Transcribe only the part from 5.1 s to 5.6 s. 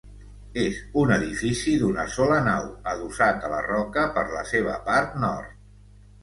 nord.